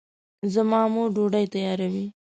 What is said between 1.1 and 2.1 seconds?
ډوډۍ تیاروي